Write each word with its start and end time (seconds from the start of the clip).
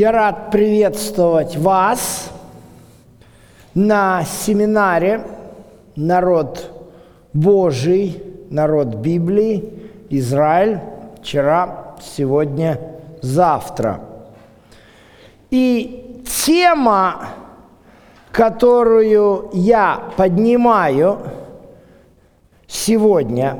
Я 0.00 0.12
рад 0.12 0.50
приветствовать 0.50 1.58
вас 1.58 2.30
на 3.74 4.24
семинаре 4.24 5.26
«Народ 5.94 6.72
Божий», 7.34 8.22
«Народ 8.48 8.94
Библии», 8.94 9.90
«Израиль» 10.08 10.80
вчера, 11.20 11.96
сегодня, 12.00 12.80
завтра. 13.20 14.00
И 15.50 16.22
тема, 16.46 17.28
которую 18.32 19.50
я 19.52 20.02
поднимаю 20.16 21.18
сегодня, 22.66 23.58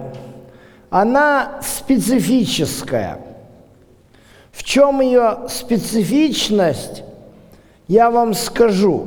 она 0.88 1.60
специфическая– 1.60 3.18
в 4.60 4.62
чем 4.62 5.00
ее 5.00 5.48
специфичность, 5.48 7.02
я 7.88 8.10
вам 8.10 8.34
скажу. 8.34 9.06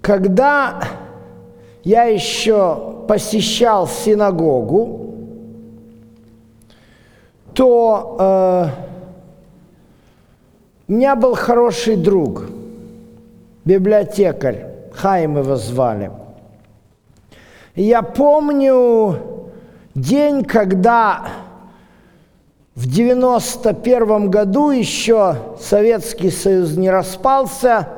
Когда 0.00 0.82
я 1.84 2.02
еще 2.02 3.04
посещал 3.06 3.86
синагогу, 3.86 5.14
то 7.54 8.16
э, 8.18 8.66
у 10.88 10.92
меня 10.94 11.14
был 11.14 11.36
хороший 11.36 11.94
друг, 11.94 12.46
библиотекарь, 13.64 14.66
Хайм 14.92 15.38
его 15.38 15.54
звали. 15.54 16.10
И 17.76 17.84
я 17.84 18.02
помню 18.02 19.16
день, 19.94 20.42
когда 20.42 21.41
в 22.74 22.86
91 22.86 24.30
году 24.30 24.70
еще 24.70 25.36
Советский 25.60 26.30
Союз 26.30 26.74
не 26.76 26.90
распался. 26.90 27.88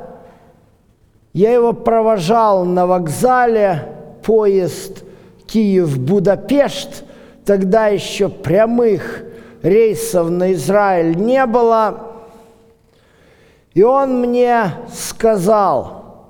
Я 1.32 1.52
его 1.52 1.72
провожал 1.72 2.64
на 2.64 2.86
вокзале, 2.86 3.88
поезд 4.24 5.04
Киев-Будапешт. 5.46 7.04
Тогда 7.44 7.86
еще 7.86 8.28
прямых 8.28 9.22
рейсов 9.62 10.30
на 10.30 10.52
Израиль 10.54 11.16
не 11.16 11.46
было. 11.46 12.12
И 13.74 13.82
он 13.82 14.20
мне 14.20 14.72
сказал, 14.92 16.26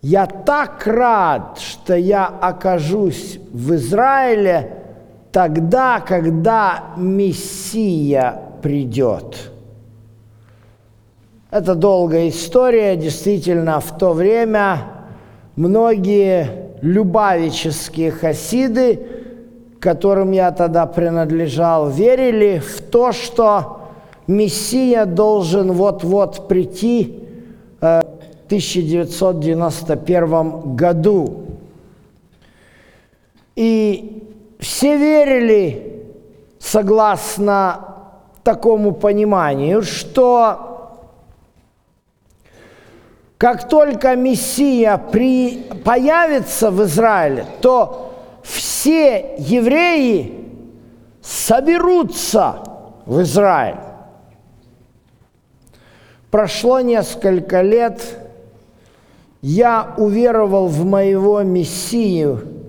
я 0.00 0.26
так 0.26 0.86
рад, 0.86 1.58
что 1.58 1.94
я 1.96 2.26
окажусь 2.26 3.38
в 3.52 3.74
Израиле– 3.74 4.78
тогда, 5.32 6.00
когда 6.00 6.92
Мессия 6.96 8.40
придет. 8.62 9.50
Это 11.50 11.74
долгая 11.74 12.28
история. 12.28 12.94
Действительно, 12.96 13.80
в 13.80 13.98
то 13.98 14.12
время 14.12 14.78
многие 15.56 16.68
любавические 16.82 18.10
хасиды, 18.10 19.06
которым 19.80 20.32
я 20.32 20.52
тогда 20.52 20.84
принадлежал, 20.86 21.88
верили 21.90 22.58
в 22.58 22.82
то, 22.82 23.12
что 23.12 23.78
Мессия 24.26 25.06
должен 25.06 25.72
вот-вот 25.72 26.48
прийти 26.48 27.20
э, 27.80 28.00
в 28.00 28.46
1991 28.46 30.76
году. 30.76 31.46
И 33.56 34.31
все 34.82 34.96
верили, 34.96 36.02
согласно 36.58 37.98
такому 38.42 38.90
пониманию, 38.90 39.82
что 39.82 40.98
как 43.38 43.68
только 43.68 44.16
Мессия 44.16 44.96
при, 44.96 45.58
появится 45.84 46.72
в 46.72 46.82
Израиле, 46.82 47.46
то 47.60 48.12
все 48.42 49.36
евреи 49.38 50.50
соберутся 51.22 52.64
в 53.06 53.22
Израиль. 53.22 53.78
Прошло 56.32 56.80
несколько 56.80 57.62
лет, 57.62 58.02
я 59.42 59.94
уверовал 59.96 60.66
в 60.66 60.84
моего 60.84 61.40
Мессию– 61.42 62.48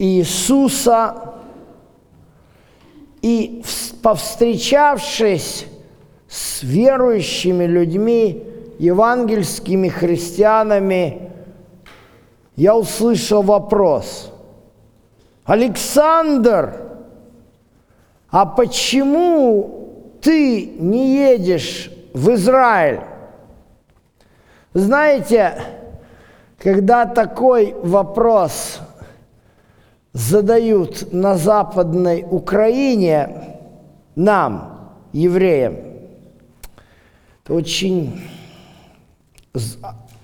Иисуса 0.00 1.34
и, 3.20 3.62
повстречавшись 4.02 5.66
с 6.26 6.62
верующими 6.62 7.64
людьми, 7.64 8.42
евангельскими 8.78 9.88
христианами, 9.88 11.30
я 12.56 12.74
услышал 12.74 13.42
вопрос. 13.42 14.32
Александр, 15.44 16.80
а 18.30 18.46
почему 18.46 19.90
ты 20.22 20.64
не 20.64 21.14
едешь 21.14 21.90
в 22.14 22.32
Израиль? 22.32 23.02
Знаете, 24.72 25.62
когда 26.56 27.04
такой 27.04 27.74
вопрос 27.82 28.80
задают 30.12 31.12
на 31.12 31.36
Западной 31.36 32.26
Украине 32.28 33.58
нам, 34.16 34.90
евреям, 35.12 35.76
это 37.44 37.54
очень 37.54 38.20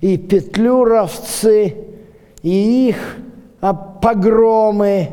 и 0.00 0.16
петлюровцы, 0.16 1.76
и 2.42 2.88
их 2.88 3.16
а, 3.60 3.74
погромы, 3.74 5.08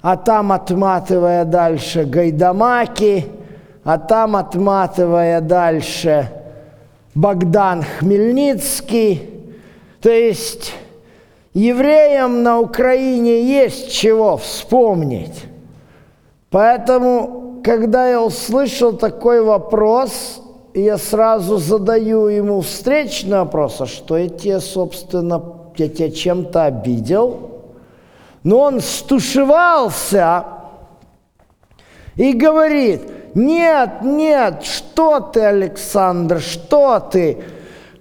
а 0.00 0.16
там 0.16 0.52
отматывая 0.52 1.44
дальше 1.44 2.04
гайдамаки, 2.04 3.26
а 3.82 3.98
там 3.98 4.36
отматывая 4.36 5.40
дальше 5.40 6.30
Богдан 7.14 7.82
Хмельницкий. 7.82 9.30
То 10.00 10.10
есть 10.10 10.74
евреям 11.54 12.42
на 12.42 12.60
Украине 12.60 13.42
есть 13.42 13.92
чего 13.92 14.36
вспомнить. 14.36 15.44
Поэтому, 16.50 17.60
когда 17.64 18.08
я 18.08 18.22
услышал 18.22 18.92
такой 18.92 19.42
вопрос, 19.42 20.43
я 20.74 20.98
сразу 20.98 21.58
задаю 21.58 22.26
ему 22.26 22.60
встречный 22.60 23.38
вопрос, 23.38 23.80
а 23.80 23.86
что 23.86 24.16
я 24.16 24.28
тебе, 24.28 24.60
собственно, 24.60 25.42
я 25.76 25.88
тебя 25.88 26.10
чем-то 26.10 26.64
обидел? 26.64 27.50
Но 28.42 28.58
он 28.58 28.80
стушевался 28.80 30.44
и 32.16 32.32
говорит, 32.32 33.02
нет, 33.34 34.02
нет, 34.02 34.64
что 34.64 35.20
ты, 35.20 35.40
Александр, 35.40 36.40
что 36.40 36.98
ты? 37.00 37.38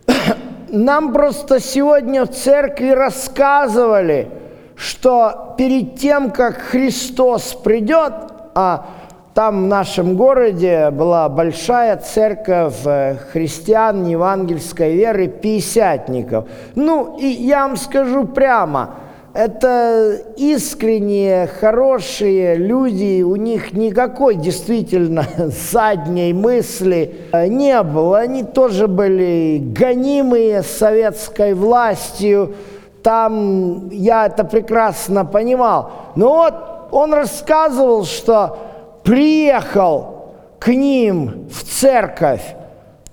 Нам 0.70 1.14
просто 1.14 1.60
сегодня 1.60 2.26
в 2.26 2.32
церкви 2.32 2.90
рассказывали, 2.90 4.30
что 4.76 5.54
перед 5.58 6.00
тем, 6.00 6.32
как 6.32 6.58
Христос 6.58 7.54
придет, 7.54 8.14
а 8.56 8.88
там 9.34 9.64
в 9.64 9.68
нашем 9.68 10.16
городе 10.16 10.92
была 10.92 11.28
большая 11.28 11.98
церковь 11.98 12.86
э, 12.86 13.16
христиан 13.32 14.06
евангельской 14.06 14.94
веры, 14.94 15.28
пятидесятников. 15.28 16.46
Ну, 16.76 17.18
и 17.18 17.26
я 17.26 17.68
вам 17.68 17.76
скажу 17.78 18.26
прямо, 18.26 18.92
это 19.34 20.20
искренние, 20.38 21.48
хорошие 21.48 22.56
люди, 22.56 23.24
у 23.24 23.36
них 23.36 23.74
никакой 23.74 24.36
действительно 24.36 25.26
задней 25.72 26.32
мысли 26.34 27.16
не 27.34 27.82
было. 27.82 28.20
Они 28.20 28.44
тоже 28.44 28.88
были 28.88 29.60
гонимые 29.60 30.62
советской 30.62 31.56
властью, 31.56 32.54
там 33.02 33.90
я 33.90 34.28
это 34.28 34.44
прекрасно 34.44 35.26
понимал. 35.26 35.92
Но 36.16 36.36
вот 36.36 36.54
он 36.92 37.16
рассказывал, 37.16 38.06
что 38.06 38.58
приехал 39.04 40.36
к 40.60 40.68
ним 40.70 41.50
в 41.50 41.64
церковь 41.64 42.56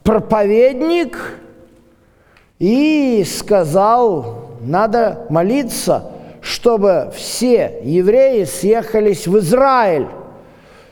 проповедник 0.03 1.19
и 2.59 3.25
сказал, 3.27 4.51
надо 4.61 5.27
молиться, 5.31 6.13
чтобы 6.41 7.13
все 7.15 7.81
евреи 7.83 8.45
съехались 8.45 9.27
в 9.27 9.39
Израиль, 9.39 10.09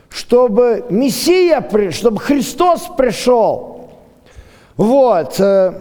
чтобы 0.09 0.85
Мессия, 0.91 1.67
чтобы 1.91 2.21
Христос 2.21 2.91
пришел. 2.97 3.91
Вот. 4.77 5.39
Э, 5.41 5.75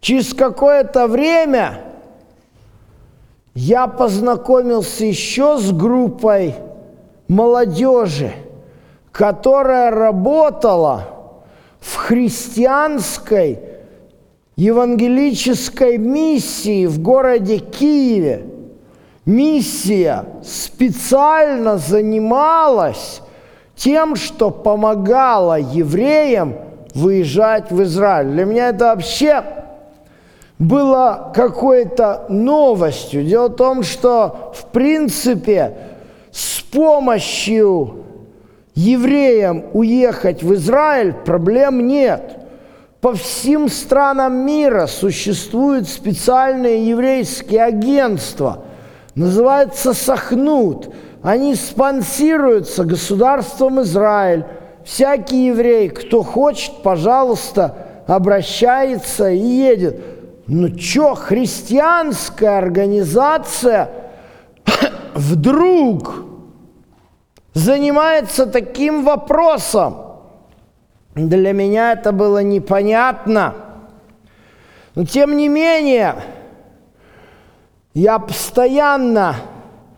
через 0.00 0.32
какое-то 0.34 1.06
время 1.06 1.80
я 3.54 3.86
познакомился 3.86 5.04
еще 5.04 5.58
с 5.58 5.72
группой 5.72 6.54
молодежи, 7.30 8.32
которая 9.12 9.92
работала 9.92 11.06
в 11.78 11.94
христианской 11.94 13.60
евангелической 14.56 15.96
миссии 15.96 16.86
в 16.86 17.00
городе 17.00 17.58
Киеве. 17.58 18.46
Миссия 19.24 20.24
специально 20.42 21.78
занималась 21.78 23.22
тем, 23.76 24.16
что 24.16 24.50
помогала 24.50 25.58
евреям 25.58 26.56
выезжать 26.94 27.70
в 27.70 27.80
Израиль. 27.84 28.32
Для 28.32 28.44
меня 28.44 28.70
это 28.70 28.86
вообще 28.86 29.44
было 30.58 31.30
какой-то 31.32 32.26
новостью. 32.28 33.22
Дело 33.22 33.46
в 33.46 33.54
том, 33.54 33.84
что 33.84 34.52
в 34.52 34.64
принципе 34.72 35.89
помощью 36.70 38.04
евреям 38.74 39.64
уехать 39.72 40.42
в 40.42 40.54
Израиль 40.54 41.12
проблем 41.12 41.86
нет– 41.86 42.36
по 43.00 43.14
всем 43.14 43.70
странам 43.70 44.44
мира 44.44 44.86
существуют 44.86 45.88
специальные 45.88 46.86
еврейские 46.90 47.64
агентства, 47.64 48.64
называется 49.14 49.94
Сахнут. 49.94 50.92
Они 51.22 51.54
спонсируются 51.54 52.84
государством 52.84 53.80
Израиль. 53.80 54.44
Всякий 54.84 55.46
еврей, 55.46 55.88
кто 55.88 56.22
хочет, 56.22 56.82
пожалуйста, 56.82 57.74
обращается 58.06 59.30
и 59.30 59.38
едет. 59.38 59.98
Ну 60.46 60.68
что, 60.78 61.14
христианская 61.14 62.58
организация 62.58 63.88
вдруг 65.14 66.29
занимается 67.54 68.46
таким 68.46 69.04
вопросом– 69.04 70.06
для 71.14 71.52
меня 71.52 71.92
это 71.92 72.12
было 72.12 72.42
непонятно. 72.42 73.54
Но 74.94 75.04
тем 75.04 75.36
не 75.36 75.48
менее, 75.48 76.14
я 77.94 78.18
постоянно 78.18 79.36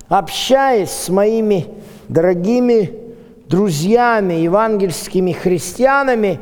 общаясь 0.09 0.91
с 0.91 1.09
моими 1.09 1.67
дорогими 2.09 2.99
друзьями, 3.47 4.35
евангельскими 4.35 5.33
христианами, 5.33 6.41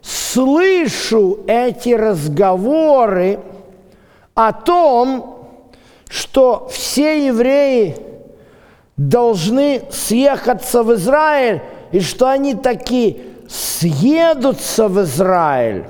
слышу 0.00 1.40
эти 1.46 1.90
разговоры 1.90 3.40
о 4.34 4.52
том, 4.52 5.48
что 6.08 6.68
все 6.72 7.26
евреи 7.26 7.96
должны 8.98 9.82
съехаться 9.90 10.82
в 10.82 10.92
Израиль, 10.94 11.62
и 11.92 12.00
что 12.00 12.28
они 12.28 12.54
такие 12.54 13.16
съедутся 13.48 14.88
в 14.88 15.00
Израиль. 15.02 15.86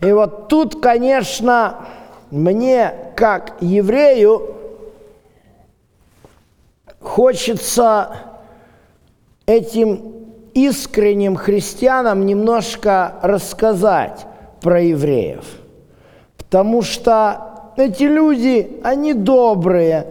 И 0.00 0.10
вот 0.10 0.48
тут, 0.48 0.80
конечно, 0.80 1.88
мне, 2.30 2.94
как 3.16 3.56
еврею, 3.60 4.54
хочется 7.00 8.16
этим 9.44 10.14
искренним 10.54 11.36
христианам 11.36 12.24
немножко 12.24 13.14
рассказать 13.20 14.26
про 14.62 14.80
евреев. 14.80 15.44
Потому 16.38 16.82
что 16.82 17.72
эти 17.76 18.04
люди, 18.04 18.80
они 18.82 19.12
добрые, 19.12 20.06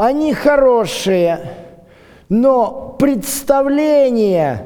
они 0.00 0.32
хорошие, 0.32 1.40
но 2.30 2.96
представление 2.98 4.64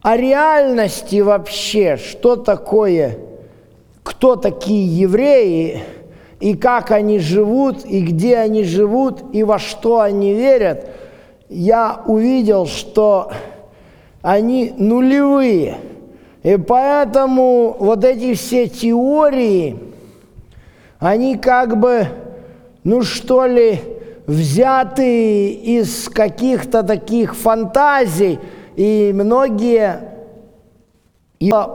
о 0.00 0.16
реальности 0.16 1.20
вообще, 1.20 1.98
что 1.98 2.36
такое, 2.36 3.18
кто 4.02 4.36
такие 4.36 4.86
евреи, 4.86 5.82
и 6.40 6.56
как 6.56 6.92
они 6.92 7.18
живут, 7.18 7.84
и 7.84 8.00
где 8.00 8.38
они 8.38 8.64
живут, 8.64 9.34
и 9.34 9.42
во 9.42 9.58
что 9.58 10.00
они 10.00 10.32
верят, 10.32 10.88
я 11.50 12.00
увидел, 12.06 12.64
что 12.64 13.32
они 14.22 14.72
нулевые. 14.78 15.76
И 16.42 16.56
поэтому 16.56 17.76
вот 17.78 18.02
эти 18.02 18.32
все 18.32 18.68
теории, 18.68 19.78
они 21.00 21.36
как 21.36 21.78
бы, 21.78 22.06
ну 22.82 23.02
что 23.02 23.44
ли, 23.44 23.93
взяты 24.26 25.50
из 25.52 26.08
каких-то 26.08 26.82
таких 26.82 27.34
фантазий– 27.36 28.38
и 28.76 29.12
многие 29.14 30.00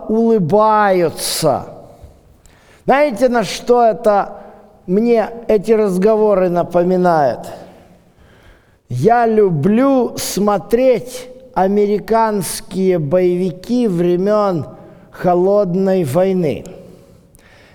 улыбаются. 0.08 1.66
Знаете, 2.86 3.30
на 3.30 3.44
что 3.44 3.86
это 3.86 4.42
мне 4.88 5.30
эти 5.48 5.72
разговоры 5.72 6.50
напоминают? 6.50 7.48
Я 8.90 9.28
люблю 9.28 10.18
смотреть 10.18 11.30
американские 11.54 12.98
боевики 12.98 13.88
времен 13.88 14.66
Холодной 15.12 16.06
войны. 16.06 16.64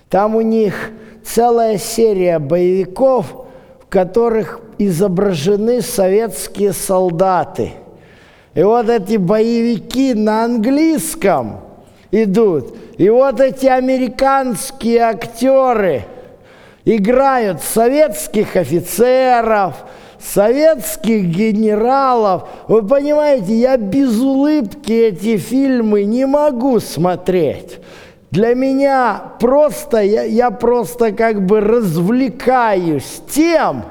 Там 0.09 0.35
у 0.35 0.41
них 0.41 0.91
целая 1.23 1.77
серия 1.77 2.39
боевиков, 2.39 3.47
в 3.81 3.85
которых 3.87 4.59
изображены 4.77 5.81
советские 5.81 6.73
солдаты– 6.73 7.71
и 8.55 8.63
вот 8.63 8.89
эти 8.89 9.17
боевики 9.17 10.13
на 10.13 10.45
английском 10.45 11.59
идут. 12.09 12.73
И 12.97 13.09
вот 13.09 13.41
эти 13.41 13.65
американские 13.65 15.01
актеры 15.01 16.05
играют 16.85 17.61
советских 17.61 18.55
офицеров, 18.55 19.75
советских 20.17 21.25
генералов. 21.25 22.47
Вы 22.69 22.87
понимаете, 22.87 23.53
я 23.53 23.75
без 23.75 24.17
улыбки 24.21 24.93
эти 24.93 25.35
фильмы 25.35 26.05
не 26.05 26.25
могу 26.25 26.79
смотреть. 26.79 27.79
Для 28.31 28.53
меня 28.55 29.21
просто, 29.41 29.97
я, 29.97 30.23
я 30.23 30.49
просто 30.49 31.11
как 31.11 31.45
бы 31.45 31.59
развлекаюсь 31.59 33.21
тем, 33.29 33.83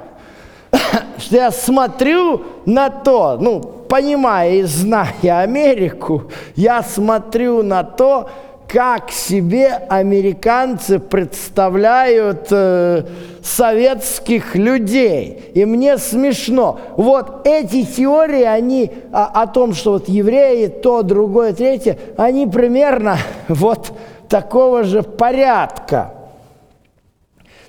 что 1.19 1.37
я 1.37 1.51
смотрю 1.51 2.43
на 2.67 2.91
то, 2.91 3.37
ну, 3.41 3.61
понимая 3.61 4.55
и 4.55 4.63
зная 4.63 5.41
Америку, 5.41 6.25
я 6.57 6.83
смотрю 6.83 7.63
на 7.63 7.85
то, 7.85 8.29
как 8.67 9.11
себе 9.13 9.69
американцы 9.69 10.99
представляют 10.99 12.49
э, 12.51 13.05
советских 13.43 14.57
людей. 14.57 15.53
И 15.55 15.65
мне 15.65 15.99
смешно. 15.99 16.81
Вот 16.97 17.47
эти 17.47 17.85
теории, 17.85 18.43
они 18.43 18.91
о, 19.13 19.43
о 19.43 19.47
том, 19.47 19.75
что 19.75 19.93
вот 19.93 20.09
евреи, 20.09 20.67
то, 20.67 21.03
другое, 21.03 21.53
третье, 21.53 21.99
они 22.17 22.47
примерно 22.49 23.19
вот 23.49 23.93
такого 24.29 24.83
же 24.83 25.03
порядка. 25.03 26.15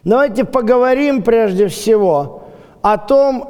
Давайте 0.03 0.43
поговорим 0.43 1.21
прежде 1.21 1.67
всего 1.67 2.45
о 2.86 3.00
том, 3.00 3.50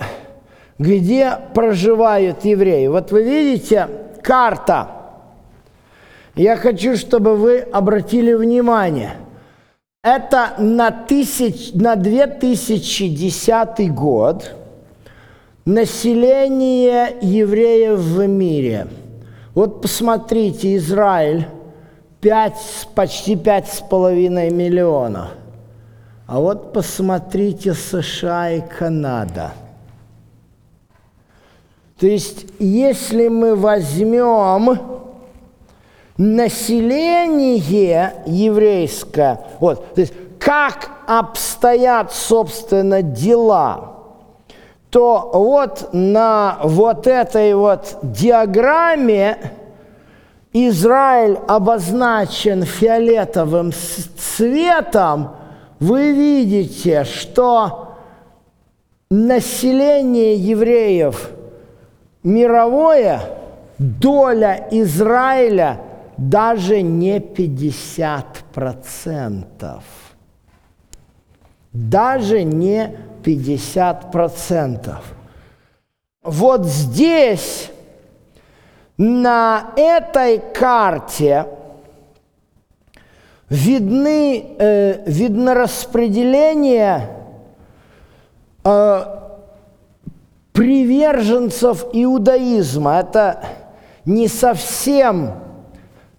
где 0.80 1.38
проживают 1.54 2.46
евреи. 2.46 2.88
Вот 2.88 3.12
вы 3.12 3.22
видите 3.24 3.89
карта. 4.24 4.88
Я 6.36 6.56
хочу, 6.56 6.96
чтобы 6.96 7.36
вы 7.36 7.60
обратили 7.60 8.32
внимание. 8.32 9.15
Это 10.01 10.54
на, 10.58 10.89
тысяч, 10.89 11.74
на 11.74 11.98
2010 11.98 13.94
год 13.94 14.56
население 15.65 17.18
евреев 17.22 18.00
в 18.00 18.25
мире. 18.27 18.88
Вот 19.54 19.82
посмотрите, 19.82 20.77
Израиль 20.77 21.46
5, 22.22 22.88
почти 22.96 23.36
пять 23.36 23.68
с 23.68 23.82
половиной 23.82 24.50
миллионов. 24.50 25.27
А 26.27 26.39
вот 26.39 26.74
посмотрите 26.74 27.74
США 27.74 28.51
и 28.51 28.62
Канада. 28.62 29.51
То 32.00 32.08
есть, 32.08 32.46
если 32.60 33.27
мы 33.27 33.55
возьмем 33.55 34.79
население 36.17 38.13
еврейское, 38.25 39.39
вот, 39.60 39.94
то 39.94 40.01
есть 40.01 40.13
как 40.39 40.89
обстоят, 41.08 42.12
собственно, 42.12 43.01
дела, 43.01 43.96
то 44.89 45.29
вот 45.34 45.89
на 45.94 46.60
вот 46.63 47.05
этой 47.08 47.53
вот 47.53 47.98
диаграмме 48.01 49.38
Израиль 50.53 51.38
обозначен 51.48 52.63
фиолетовым 52.63 53.72
цветом, 54.17 55.32
вы 55.79 56.12
видите, 56.12 57.03
что 57.03 57.96
население 59.10 60.36
евреев 60.36 61.32
мировое, 62.24 63.22
доля 63.77 64.67
Израиля– 64.72 65.82
даже 66.17 66.82
не 66.82 67.20
50%. 67.20 69.82
Даже 71.74 72.44
не 72.44 72.98
50%. 73.24 74.96
Вот 76.24 76.65
здесь, 76.65 77.70
на 78.98 79.72
этой 79.75 80.39
карте, 80.39 81.46
видны, 83.50 84.56
э, 84.58 85.04
видно 85.06 85.54
распределение 85.54 87.10
э, 88.64 89.06
приверженцев 90.54 91.86
иудаизма. 91.94 93.00
Это 93.00 93.44
не 94.06 94.28
совсем 94.28 95.34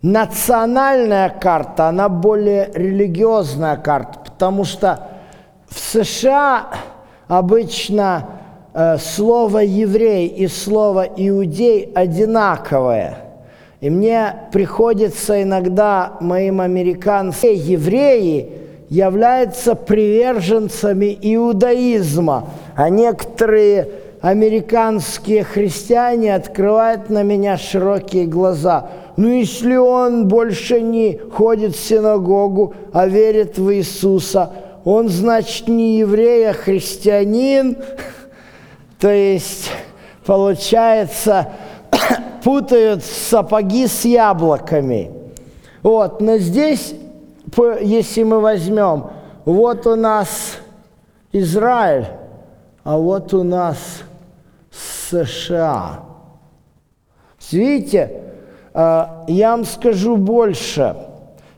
национальная 0.03 1.31
карта, 1.31 1.89
она 1.89 2.09
более 2.09 2.71
религиозная 2.75 3.77
карта, 3.77 4.21
потому 4.21 4.65
что 4.65 5.09
в 5.69 5.79
США 5.79 6.69
обычно 7.27 8.29
э, 8.73 8.99
слово 8.99 9.61
еврей 9.61 10.29
и 10.29 10.47
слово 10.47 11.03
иудей 11.17 11.91
одинаковое. 11.95 13.26
И 13.81 13.91
мне 13.91 14.35
приходится 14.53 15.43
иногда 15.43 16.17
моим 16.21 16.61
американским 16.61 17.55
евреи 17.55 18.53
являются 18.89 19.75
приверженцами 19.75 21.19
иудаизма, 21.21 22.49
а 22.75 22.89
некоторые 22.89 23.89
американские 24.21 25.45
христиане 25.45 26.35
открывают 26.35 27.11
на 27.11 27.23
меня 27.23 27.57
широкие 27.57 28.27
глаза– 28.27 28.89
ну, 29.17 29.31
если 29.31 29.77
он 29.77 30.29
больше 30.29 30.83
не 30.83 31.19
ходит 31.33 31.75
в 31.75 31.81
синагогу, 31.81 32.75
а 32.93 33.07
верит 33.07 33.57
в 33.57 33.73
Иисуса, 33.73 34.53
он, 34.85 35.09
значит, 35.09 35.69
не 35.69 35.99
еврей, 35.99 36.51
а 36.51 36.53
христианин. 36.53 37.79
То 39.01 39.11
есть, 39.11 39.71
получается, 40.27 41.49
путают 42.47 43.03
сапоги 43.03 43.89
с 43.89 44.05
яблоками. 44.05 45.11
Вот, 45.83 46.21
но 46.21 46.39
здесь, 46.39 46.95
если 47.83 48.23
мы 48.23 48.39
возьмем, 48.39 49.07
вот 49.45 49.85
у 49.89 49.97
нас 49.97 50.59
Израиль, 51.33 52.07
а 52.85 52.99
вот 52.99 53.35
у 53.35 53.43
нас 53.43 53.79
США. 54.71 56.05
Видите, 57.51 58.13
а, 58.73 59.25
я 59.27 59.51
вам 59.51 59.65
скажу 59.65 60.17
больше. 60.17 60.95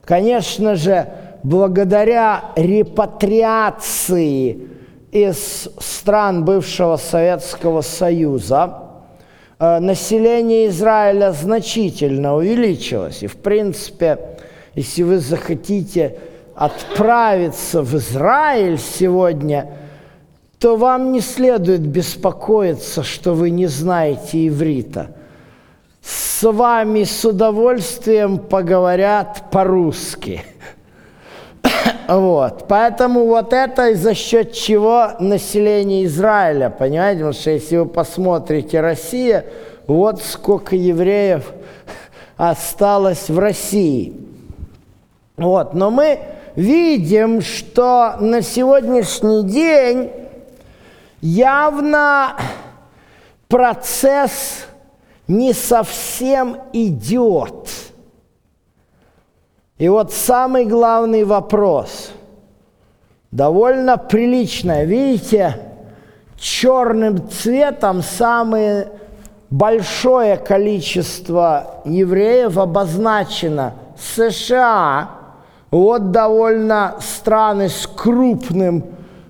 Конечно 0.07 0.75
же, 0.75 1.07
благодаря 1.43 2.45
репатриации 2.57 4.69
из 5.13 5.69
стран 5.79 6.47
бывшего 6.47 6.97
Советского 6.97 7.83
Союза 7.83 8.88
население 9.59 10.69
Израиля 10.69 11.33
значительно 11.33 12.37
увеличилось. 12.37 13.23
И, 13.23 13.27
в 13.27 13.37
принципе, 13.37 14.19
если 14.75 15.03
вы 15.03 15.19
захотите 15.19 16.19
отправиться 16.55 17.83
в 17.83 17.95
Израиль 17.97 18.79
сегодня, 18.79 19.73
то 20.59 20.77
вам 20.77 21.13
не 21.13 21.21
следует 21.21 21.81
беспокоиться, 21.81 23.03
что 23.03 23.35
вы 23.35 23.51
не 23.51 23.67
знаете 23.67 24.47
иврита– 24.47 25.15
с 26.09 26.51
вами 26.51 27.05
с 27.05 27.25
удовольствием 27.25 28.39
поговорят 28.39 29.51
по-русски. 29.51 30.43
Вот. 32.09 32.65
Поэтому 32.69 33.27
вот 33.27 33.53
это 33.53 33.95
за 33.95 34.15
счет 34.15 34.55
чего 34.55 35.11
население 35.21 36.07
Израиля, 36.07 36.71
понимаете? 36.71 37.19
Потому 37.19 37.35
что 37.35 37.51
если 37.51 37.77
вы 37.77 37.85
посмотрите 37.85 38.81
Россия, 38.81 39.45
вот 39.87 40.23
сколько 40.23 40.75
евреев 40.75 41.53
осталось 42.39 43.29
в 43.29 43.39
России. 43.39 44.15
Вот. 45.37 45.75
Но 45.75 45.91
мы 45.91 46.19
видим, 46.57 47.43
что 47.43 48.15
на 48.21 48.41
сегодняшний 48.41 49.45
день 49.45 50.11
явно 51.21 52.37
процесс 53.49 54.65
не 55.27 55.53
совсем 55.53 56.57
идет. 56.73 57.69
И 59.79 59.89
вот 59.89 60.13
самый 60.13 60.65
главный 60.65 61.25
вопрос, 61.25 62.11
довольно 63.31 63.97
приличный. 63.97 64.85
Видите, 64.85 65.57
черным 66.37 67.29
цветом 67.31 68.03
самое 68.03 68.89
большое 69.51 70.37
количество 70.37 71.81
евреев 71.85 72.59
обозначено 72.59 73.75
США. 73.99 75.11
Вот 75.71 76.11
довольно 76.11 76.97
страны 77.01 77.69
с 77.69 77.87
крупным, 77.87 78.85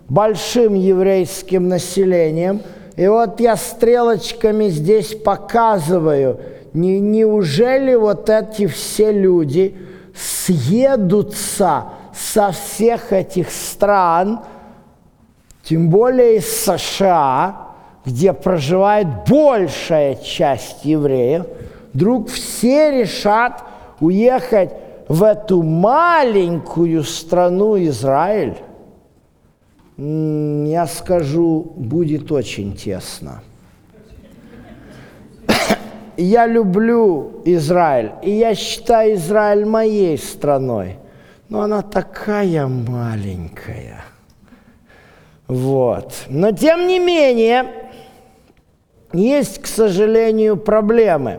большим 0.09 0.75
еврейским 0.75 1.69
населением– 1.69 2.63
и 2.99 3.07
вот 3.07 3.39
я 3.39 3.55
стрелочками 3.55 4.69
здесь 4.71 5.15
показываю, 5.15 6.41
не, 6.73 6.99
неужели 6.99 7.95
вот 7.95 8.29
эти 8.29 8.67
все 8.67 9.13
люди 9.13 9.77
съедутся 10.19 11.85
со 12.13 12.53
всех 12.53 13.13
этих 13.13 13.51
стран, 13.51 14.41
тем 15.63 15.91
более 15.91 16.37
из 16.37 16.65
США, 16.65 17.69
где 18.05 18.33
проживает 18.33 19.07
большая 19.29 20.17
часть 20.17 20.85
евреев, 20.85 21.47
вдруг 21.93 22.29
все 22.29 23.03
решат 23.03 23.63
уехать 24.01 24.73
в 25.09 25.23
эту 25.23 25.63
маленькую 25.63 27.05
страну 27.05 27.77
Израиль 27.85 28.57
я 29.99 30.87
скажу, 30.87 31.73
будет 31.77 32.31
очень 32.31 32.77
тесно. 32.77 33.43
Я 36.21 36.49
люблю 36.49 37.43
Израиль, 37.45 38.11
и 38.23 38.33
я 38.33 38.57
считаю 38.57 39.15
Израиль 39.15 39.65
моей 39.65 40.19
страной, 40.19 40.99
но 41.49 41.63
она 41.63 41.81
такая 41.83 42.67
маленькая. 42.67 44.05
Вот. 45.47 46.13
Но 46.29 46.51
тем 46.51 46.89
не 46.89 46.99
менее, 46.99 47.91
есть, 49.13 49.63
к 49.63 49.69
сожалению, 49.69 50.57
проблемы. 50.57 51.39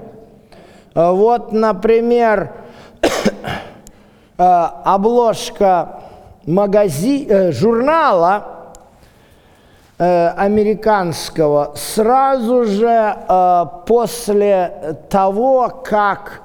Вот, 0.95 1.51
например, 1.51 2.53
э, 3.01 3.07
обложка 4.37 5.99
магази, 6.45 7.27
э, 7.29 7.51
журнала 7.51 8.58
американского 10.05 11.73
сразу 11.75 12.63
же 12.63 12.87
э, 12.87 13.65
после 13.85 14.97
того, 15.09 15.69
как 15.83 16.41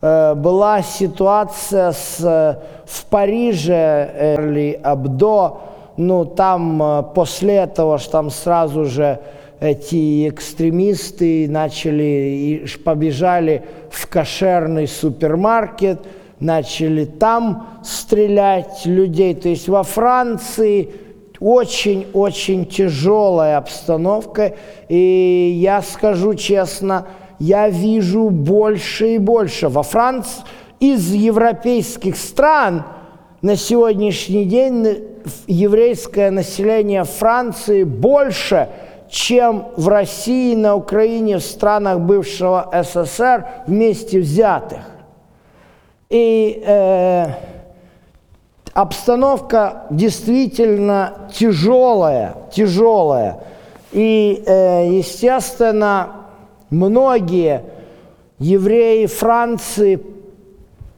э, 0.00 0.34
была 0.34 0.80
ситуация 0.80 1.92
с, 1.92 2.18
э, 2.20 2.56
в 2.86 3.04
Париже, 3.06 4.10
Эрли 4.18 4.80
Абдо, 4.82 5.58
ну 5.98 6.24
там 6.24 6.82
э, 6.82 7.02
после 7.14 7.56
этого, 7.56 7.98
что 7.98 8.12
там 8.12 8.30
сразу 8.30 8.86
же 8.86 9.18
эти 9.60 10.26
экстремисты 10.30 11.46
начали 11.46 12.02
и 12.02 12.66
побежали 12.82 13.64
в 13.90 14.08
кошерный 14.08 14.88
супермаркет, 14.88 16.00
начали 16.40 17.04
там 17.04 17.80
стрелять 17.84 18.86
людей. 18.86 19.34
То 19.34 19.50
есть 19.50 19.68
во 19.68 19.82
Франции 19.82 21.03
очень-очень 21.44 22.64
тяжелая 22.64 23.58
обстановка. 23.58 24.54
И 24.88 25.58
я 25.60 25.82
скажу 25.82 26.34
честно, 26.34 27.06
я 27.38 27.68
вижу 27.68 28.30
больше 28.30 29.16
и 29.16 29.18
больше. 29.18 29.68
Во 29.68 29.82
Франции 29.82 30.42
из 30.80 31.12
европейских 31.12 32.16
стран 32.16 32.84
на 33.42 33.56
сегодняшний 33.56 34.46
день 34.46 35.04
еврейское 35.46 36.30
население 36.30 37.04
Франции 37.04 37.84
больше, 37.84 38.70
чем 39.10 39.66
в 39.76 39.88
России, 39.88 40.54
на 40.54 40.76
Украине, 40.76 41.36
в 41.36 41.42
странах 41.42 42.00
бывшего 42.00 42.70
СССР 42.72 43.46
вместе 43.66 44.18
взятых. 44.18 44.80
И 46.08 46.62
э, 46.64 47.26
обстановка 48.74 49.86
действительно 49.88 51.28
тяжелая, 51.32 52.36
тяжелая. 52.52 53.40
И, 53.92 54.42
э, 54.44 54.88
естественно, 54.90 56.26
многие 56.70 57.64
евреи 58.38 59.06
Франции 59.06 60.04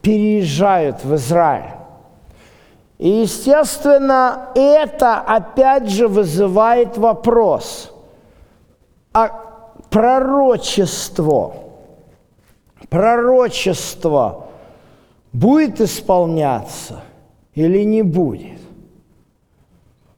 переезжают 0.01 1.03
в 1.03 1.15
Израиль. 1.15 1.75
И, 2.97 3.09
естественно, 3.09 4.49
это 4.55 5.19
опять 5.19 5.87
же 5.87 6.07
вызывает 6.07 6.97
вопрос, 6.97 7.91
а 9.13 9.29
пророчество, 9.91 11.53
пророчество 12.89 14.47
будет 15.31 15.79
исполняться 15.79 17.03
или 17.57 17.83
не 17.83 18.03
будет? 18.03 18.59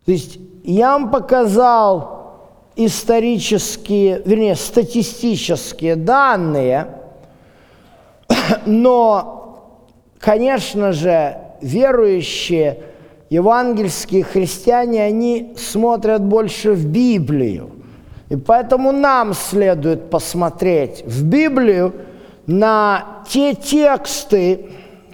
То 0.05 0.11
есть 0.11 0.39
я 0.63 0.93
вам 0.93 1.09
показал 1.09 2.49
исторические, 2.75 4.21
вернее, 4.25 4.55
статистические 4.55 5.95
данные, 5.95 6.87
но, 8.65 9.85
конечно 10.19 10.91
же, 10.91 11.37
верующие 11.61 12.79
евангельские 13.29 14.23
христиане, 14.23 15.03
они 15.03 15.53
смотрят 15.57 16.21
больше 16.21 16.73
в 16.73 16.85
Библию. 16.87 17.71
И 18.29 18.35
поэтому 18.35 18.91
нам 18.91 19.33
следует 19.33 20.09
посмотреть 20.09 21.03
в 21.05 21.23
Библию 21.23 21.93
на 22.47 23.23
те 23.29 23.53
тексты, 23.53 24.71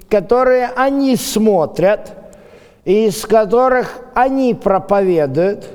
которые 0.10 0.70
они 0.76 1.15
смотрят, 1.15 2.13
и 2.84 3.08
из 3.08 3.26
которых 3.26 4.00
они 4.13 4.54
проповедуют, 4.54 5.68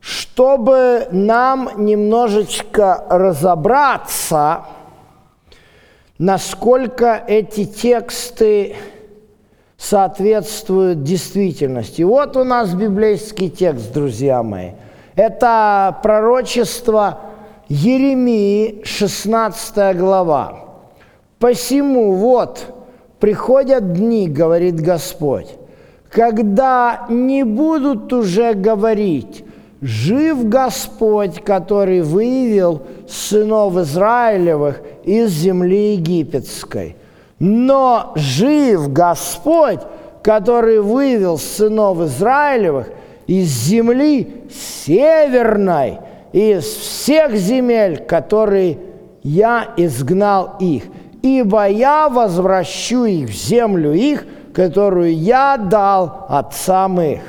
чтобы 0.00 1.06
нам 1.12 1.70
немножечко 1.76 3.04
разобраться, 3.08 4.64
насколько 6.18 7.22
эти 7.26 7.64
тексты 7.64 8.76
соответствуют 9.76 11.02
действительности. 11.02 12.02
Вот 12.02 12.36
у 12.36 12.44
нас 12.44 12.74
библейский 12.74 13.48
текст, 13.48 13.92
друзья 13.92 14.42
мои. 14.42 14.72
Это 15.16 15.98
пророчество 16.02 17.20
Еремии, 17.68 18.82
16 18.84 19.96
глава. 19.96 20.64
«Посему 21.38 22.14
вот 22.14 22.66
приходят 23.20 23.92
дни, 23.92 24.28
говорит 24.28 24.80
Господь, 24.80 25.48
когда 26.10 27.06
не 27.08 27.44
будут 27.44 28.12
уже 28.12 28.54
говорить, 28.54 29.44
жив 29.80 30.48
Господь, 30.48 31.42
который 31.44 32.00
вывел 32.00 32.82
сынов 33.08 33.76
Израилевых 33.76 34.80
из 35.04 35.30
земли 35.30 35.94
египетской. 35.94 36.96
Но 37.38 38.12
жив 38.16 38.92
Господь, 38.92 39.80
который 40.22 40.80
вывел 40.80 41.38
сынов 41.38 42.00
Израилевых 42.00 42.90
из 43.26 43.48
земли 43.48 44.44
северной, 44.84 45.98
из 46.32 46.64
всех 46.64 47.34
земель, 47.36 47.98
которые 47.98 48.78
я 49.22 49.68
изгнал 49.76 50.56
их. 50.60 50.84
Ибо 51.22 51.68
я 51.68 52.08
возвращу 52.08 53.04
их 53.04 53.28
в 53.28 53.32
землю 53.32 53.92
их, 53.92 54.24
которую 54.54 55.14
я 55.14 55.56
дал 55.56 56.26
отцам 56.28 57.00
их. 57.00 57.22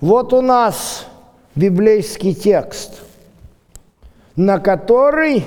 Вот 0.00 0.32
у 0.32 0.40
нас 0.42 1.06
библейский 1.54 2.34
текст, 2.34 3.00
на 4.36 4.58
который 4.58 5.44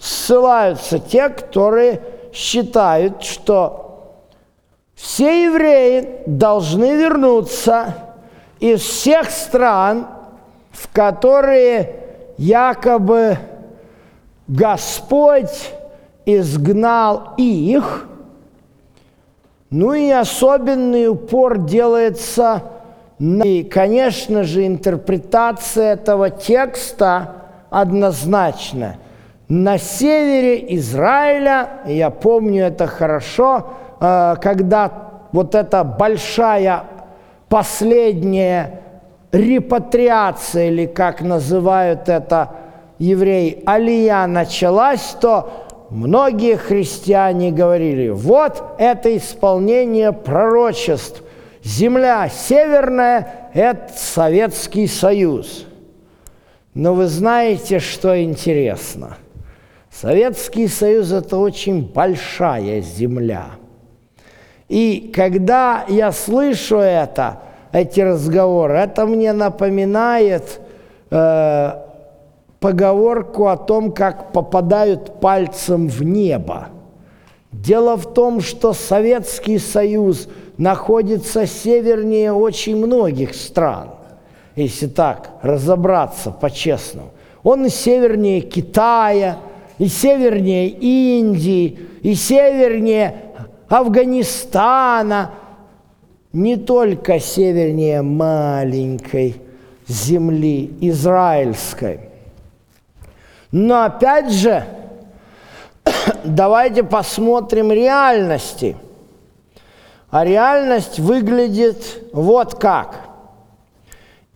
ссылаются 0.00 0.98
те, 0.98 1.28
которые 1.28 2.00
считают, 2.32 3.22
что 3.22 3.82
все 4.94 5.44
евреи 5.44 6.22
должны 6.26 6.96
вернуться 6.96 7.94
из 8.60 8.80
всех 8.80 9.30
стран, 9.30 10.06
в 10.70 10.92
которые 10.92 11.96
якобы 12.38 13.36
Господь 14.46 15.72
изгнал 16.26 17.34
их, 17.36 18.06
ну 19.70 19.94
и 19.94 20.10
особенный 20.10 21.08
упор 21.08 21.58
делается 21.58 22.62
на, 23.18 23.42
и, 23.42 23.62
конечно 23.62 24.44
же, 24.44 24.66
интерпретация 24.66 25.94
этого 25.94 26.30
текста 26.30 27.36
однозначна– 27.70 28.96
на 29.52 29.76
севере 29.76 30.64
Израиля, 30.76 31.68
я 31.84 32.08
помню 32.08 32.64
это 32.68 32.86
хорошо, 32.86 33.66
э, 34.00 34.36
когда 34.40 34.90
вот 35.30 35.54
эта 35.54 35.84
большая 35.84 36.84
последняя 37.50 38.80
репатриация, 39.30 40.68
или 40.68 40.86
как 40.86 41.20
называют 41.20 42.08
это 42.08 42.52
евреи, 42.98 43.62
алия 43.66 44.26
началась, 44.26 45.14
то 45.20 45.61
многие 45.92 46.56
христиане 46.56 47.52
говорили, 47.52 48.08
вот 48.08 48.62
это 48.78 49.16
исполнение 49.16 50.12
пророчеств. 50.12 51.22
Земля 51.62 52.28
северная– 52.28 53.50
это 53.54 53.92
Советский 53.96 54.88
Союз. 54.88 55.66
Но 56.74 56.94
вы 56.94 57.06
знаете, 57.06 57.78
что 57.78 58.20
интересно– 58.20 59.16
Советский 59.92 60.68
Союз– 60.68 61.12
это 61.12 61.36
очень 61.36 61.84
большая 61.92 62.80
земля. 62.80 63.50
И 64.68 65.12
когда 65.14 65.84
я 65.86 66.12
слышу 66.12 66.78
это, 66.78 67.40
эти 67.72 68.00
разговоры, 68.00 68.74
это 68.74 69.06
мне 69.06 69.32
напоминает 69.32 70.60
э, 71.10 71.81
поговорку 72.62 73.48
о 73.48 73.58
том, 73.58 73.92
как 73.92 74.32
попадают 74.32 75.20
пальцем 75.20 75.88
в 75.88 76.02
небо. 76.02 76.68
Дело 77.50 77.96
в 77.96 78.14
том, 78.14 78.40
что 78.40 78.72
Советский 78.72 79.58
Союз 79.58 80.28
находится 80.56 81.46
севернее 81.46 82.32
очень 82.32 82.76
многих 82.76 83.34
стран, 83.34 83.90
если 84.56 84.86
так 84.86 85.32
разобраться 85.42 86.30
по-честному. 86.30 87.10
Он 87.42 87.68
севернее 87.68 88.40
Китая– 88.40 89.36
и 89.82 89.88
севернее 89.88 90.68
Индии, 90.68 91.76
и 92.02 92.14
севернее 92.14 93.16
Афганистана, 93.68 95.32
не 96.32 96.56
только 96.56 97.18
севернее 97.18 98.02
маленькой 98.02 99.36
земли 99.88 100.70
израильской. 100.80 102.11
Но 103.52 103.84
опять 103.84 104.32
же, 104.32 104.64
давайте 106.24 106.82
посмотрим 106.82 107.70
реальности. 107.70 108.76
А 110.10 110.24
реальность 110.24 110.98
выглядит 110.98 112.08
вот 112.12 112.54
как. 112.58 112.96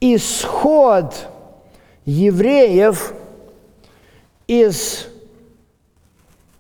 Исход 0.01 1.15
евреев 2.05 3.15
из 4.47 5.07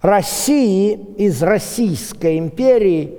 России, 0.01 0.95
из 1.17 1.43
Российской 1.43 2.39
империи, 2.39 3.19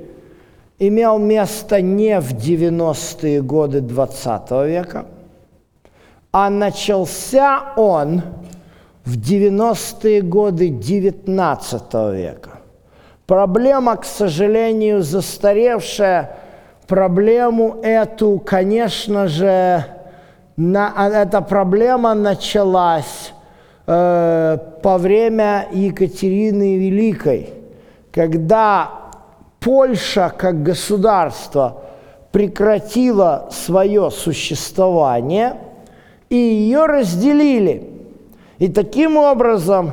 имел 0.80 1.20
место 1.20 1.82
не 1.82 2.20
в 2.20 2.34
90-е 2.34 3.42
годы 3.42 3.82
20 3.82 4.52
века, 4.68 5.06
а 6.32 6.50
начался 6.50 7.74
он 7.76 8.22
в 9.08 9.18
90-е 9.18 10.22
годы 10.22 10.68
19 10.68 11.94
века. 12.14 12.50
Проблема, 13.26 13.96
к 13.96 14.04
сожалению, 14.04 15.02
застаревшая. 15.02 16.38
Проблему 16.88 17.78
эту, 17.84 18.38
конечно 18.40 19.28
же, 19.28 19.86
на, 20.58 20.94
а, 20.94 21.10
эта 21.10 21.42
проблема 21.42 22.16
началась 22.16 23.32
э, 23.86 24.58
по 24.84 24.98
время 24.98 25.68
Екатерины 25.72 26.78
Великой, 26.78 27.54
когда 28.12 28.90
Польша 29.62 30.34
как 30.38 30.64
государство 30.64 31.82
прекратила 32.34 33.48
свое 33.52 34.12
существование, 34.12 35.56
и 36.30 36.36
ее 36.36 36.86
разделили. 36.88 37.97
И 38.60 38.70
таким 38.70 39.18
образом 39.18 39.92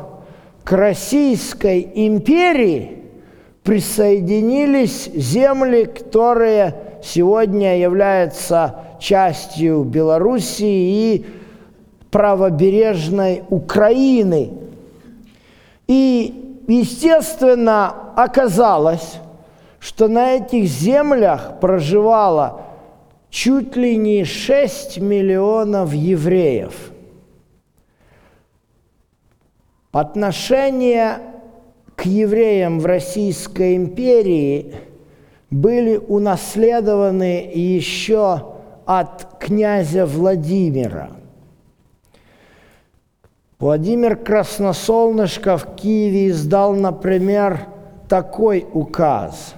к 0.64 0.72
Российской 0.72 1.90
империи 1.94 3.03
присоединились 3.62 5.11
земли, 5.14 5.85
которые 5.85 6.74
сегодня 7.03 7.79
являются 7.79 8.77
частью 8.98 9.85
Белоруссии 9.85 11.14
и 11.14 11.27
правобережной 12.11 13.42
Украины. 13.50 14.53
И, 15.87 16.62
естественно, 16.66 17.94
оказалось, 18.16 19.18
что 19.81 20.09
на 20.09 20.37
этих 20.37 20.64
землях 20.64 21.61
проживало 21.61 22.62
чуть 23.29 23.77
ли 23.77 23.96
не 23.96 24.24
6 24.24 24.98
миллионов 24.98 25.92
евреев. 25.92 26.94
Отношение 29.95 31.19
к 31.95 32.05
евреям 32.05 32.81
в 32.81 32.87
Российской 32.87 33.77
империи 33.77 34.75
были 35.51 35.99
унаследованы 35.99 37.49
еще 37.55 38.57
от 38.87 39.39
князя 39.39 40.05
Владимира. 40.05 41.11
Владимир 43.61 44.17
Красносолнышко 44.17 45.57
в 45.59 45.77
Киеве 45.77 46.31
издал, 46.31 46.75
например, 46.75 47.61
такой 48.09 48.67
указ. 48.73 49.55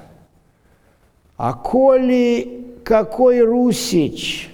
«А 1.38 1.55
коли 1.55 2.77
какой 2.85 3.40
русич 3.40 4.51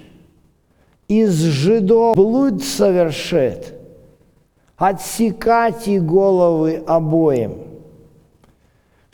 из 1.08 1.34
жидов 1.42 2.14
блуд 2.14 2.62
совершит, 2.62 3.81
отсекать 4.82 5.88
и 5.88 5.98
головы 5.98 6.82
обоим» 6.86 7.72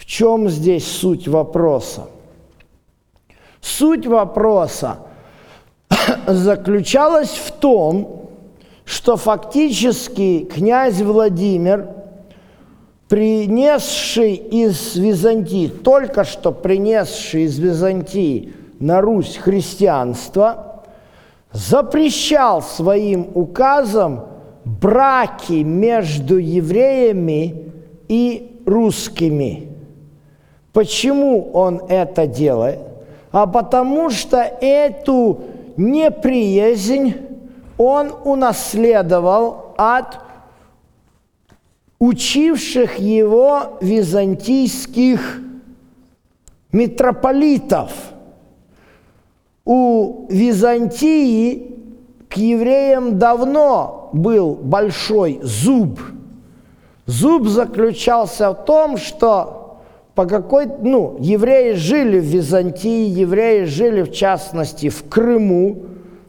чем 0.09 0.49
здесь 0.49 0.91
суть 0.91 1.29
вопроса? 1.29 2.07
Суть 3.61 4.07
вопроса 4.07 5.01
заключалась 6.27 7.33
в 7.33 7.53
том, 7.53 8.31
что 8.87 9.17
фактически 9.17 10.49
князь 10.51 11.03
Владимир, 11.03 11.91
принесший 13.11 14.33
из 14.33 14.97
Византии, 14.97 15.69
только 15.69 16.25
что 16.25 16.53
принесший 16.53 17.43
из 17.43 17.59
Византии 17.59 18.55
на 18.81 19.03
Русь 19.03 19.37
христианство, 19.37 20.85
запрещал 21.53 22.63
своим 22.63 23.29
указом 23.35 24.25
браки 24.81 25.63
между 25.63 26.37
евреями 26.39 27.73
и 28.09 28.61
русскими– 28.67 29.65
Почему 30.79 31.51
он 31.55 31.83
это 31.89 32.29
делает? 32.29 32.79
А 33.33 33.49
потому 33.49 34.11
что 34.11 34.39
эту 34.39 35.41
неприязнь 35.77 37.15
он 37.77 38.13
унаследовал 38.25 39.75
от 39.77 40.21
учивших 41.99 43.01
его 43.01 43.79
византийских 43.81 45.41
митрополитов. 46.71 47.91
У 49.65 50.27
Византии 50.31 51.78
к 52.29 52.37
евреям 52.37 53.19
давно 53.19 54.11
был 54.13 54.55
большой 54.55 55.41
зуб. 55.43 56.01
Зуб 57.07 57.47
заключался 57.49 58.51
в 58.51 58.65
том, 58.65 58.99
что 58.99 59.79
по 60.15 60.27
какой, 60.27 60.67
ну, 60.67 61.17
евреи 61.21 61.73
жили 61.73 62.19
в 62.19 62.25
Византии, 62.25 63.09
евреи 63.09 63.65
жили 63.65 64.03
в 64.03 64.13
частности 64.13 64.89
в 64.89 65.09
Крыму, 65.09 65.85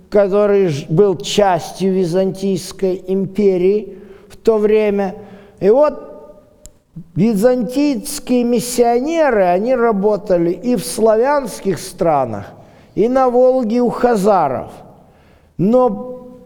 который 0.09 0.71
был 0.89 1.17
частью 1.17 1.93
Византийской 1.93 3.03
империи 3.07 3.97
в 4.29 4.37
то 4.37 4.57
время. 4.57 5.15
И 5.59 5.69
вот 5.69 6.09
византийские 7.15 8.43
миссионеры, 8.43 9.43
они 9.43 9.75
работали 9.75 10.51
и 10.51 10.75
в 10.75 10.85
славянских 10.85 11.79
странах, 11.79 12.45
и 12.95 13.09
на 13.09 13.29
Волге 13.29 13.81
у 13.81 13.89
хазаров. 13.89 14.71
Но 15.59 15.89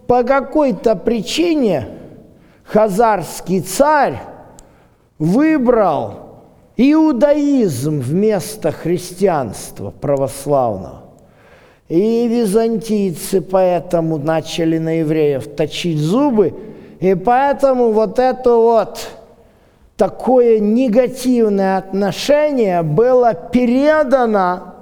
по 0.07 0.23
какой-то 0.23 0.95
причине 0.95 1.87
хазарский 2.65 3.61
царь 3.61 4.19
выбрал 5.19 6.15
иудаизм 6.75 7.99
вместо 7.99 8.71
христианства 8.71 9.91
православного. 9.91 11.03
И 11.89 12.27
византийцы 12.27 13.41
поэтому 13.41 14.17
начали 14.17 14.79
на 14.79 15.01
евреев 15.01 15.47
точить 15.55 15.99
зубы, 15.99 16.55
и 16.99 17.13
поэтому 17.13 17.91
вот 17.91 18.17
это 18.17 18.55
вот 18.55 19.09
такое 19.95 20.57
негативное 20.57 21.77
отношение 21.77 22.81
было 22.81 23.35
передано 23.35 24.73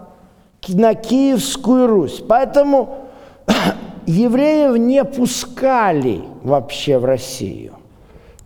на 0.70 0.94
Киевскую 0.94 1.88
Русь. 1.88 2.24
Поэтому 2.26 3.02
евреев 4.12 4.78
не 4.78 5.04
пускали 5.04 6.22
вообще 6.44 6.98
в 6.98 7.06
Россию. 7.06 7.74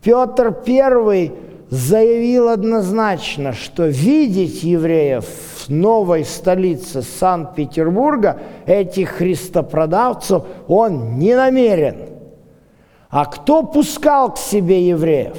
Петр 0.01 0.55
I 0.67 1.31
заявил 1.69 2.49
однозначно, 2.49 3.53
что 3.53 3.85
видеть 3.85 4.63
евреев 4.63 5.25
в 5.25 5.69
новой 5.69 6.23
столице 6.23 7.01
Санкт-Петербурга, 7.01 8.39
этих 8.65 9.09
христопродавцев, 9.09 10.43
он 10.67 11.17
не 11.17 11.35
намерен. 11.35 11.97
А 13.09 13.25
кто 13.25 13.63
пускал 13.63 14.33
к 14.33 14.37
себе 14.37 14.87
евреев? 14.87 15.37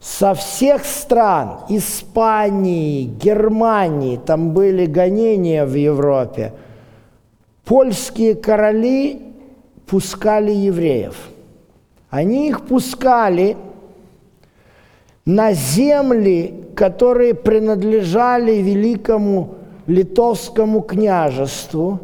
Со 0.00 0.34
всех 0.34 0.84
стран, 0.84 1.60
Испании, 1.68 3.04
Германии, 3.04 4.18
там 4.18 4.50
были 4.50 4.86
гонения 4.86 5.64
в 5.64 5.74
Европе, 5.74 6.52
польские 7.66 8.34
короли 8.34 9.20
пускали 9.86 10.52
евреев. 10.52 11.28
Они 12.08 12.48
их 12.48 12.62
пускали– 12.62 13.58
на 15.26 15.52
земли, 15.52 16.54
которые 16.76 17.34
принадлежали 17.34 18.52
великому 18.52 19.56
литовскому 19.88 20.82
княжеству. 20.82 21.98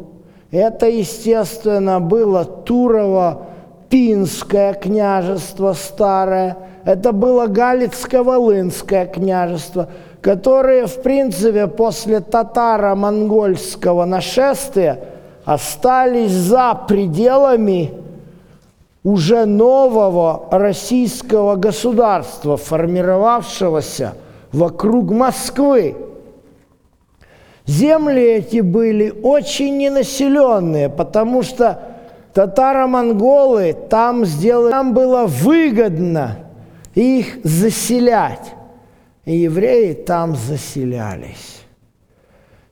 Это, 0.51 0.87
естественно, 0.87 2.01
было 2.01 2.45
Турово-Пинское 2.65 4.73
княжество 4.79 5.71
старое, 5.73 6.57
это 6.83 7.13
было 7.13 7.47
Галицко-Волынское 7.47 9.07
княжество, 9.07 9.87
которые, 10.21 10.85
в 10.85 11.01
принципе, 11.01 11.67
после 11.67 12.19
татаро-монгольского 12.19 14.03
нашествия 14.03 14.99
остались 15.45 16.31
за 16.31 16.73
пределами 16.87 17.91
уже 19.03 19.45
нового 19.45 20.47
российского 20.51 21.55
государства, 21.55 22.57
формировавшегося 22.57 24.15
вокруг 24.51 25.11
Москвы. 25.11 25.95
Земли 27.65 28.21
эти 28.21 28.61
были 28.61 29.13
очень 29.23 29.77
ненаселенные, 29.77 30.89
потому 30.89 31.43
что 31.43 31.81
татаро-монголы 32.33 33.75
там 33.89 34.25
сделали, 34.25 34.71
там 34.71 34.93
было 34.93 35.25
выгодно 35.25 36.37
их 36.95 37.39
заселять. 37.43 38.53
и 39.25 39.37
евреи 39.37 39.93
там 39.93 40.35
заселялись. 40.35 41.61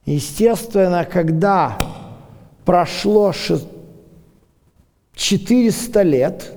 Естественно, 0.05 1.05
когда 1.05 1.77
прошло 2.65 3.33
400 5.15 6.01
лет, 6.03 6.53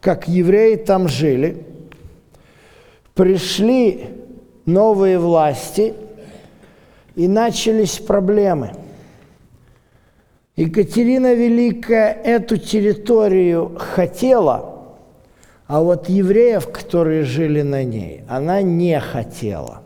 как 0.00 0.28
евреи 0.28 0.76
там 0.76 1.08
жили, 1.08 1.64
пришли 3.14 4.08
новые 4.66 5.18
власти, 5.18 5.94
и 7.14 7.28
начались 7.28 7.98
проблемы. 7.98 8.72
Екатерина 10.56 11.34
Великая 11.34 12.12
эту 12.12 12.56
территорию 12.56 13.76
хотела– 13.78 14.70
а 15.72 15.80
вот 15.80 16.10
евреев, 16.10 16.70
которые 16.70 17.22
жили 17.22 17.62
на 17.62 17.82
ней, 17.82 18.24
она 18.28 18.60
не 18.60 19.00
хотела. 19.00 19.81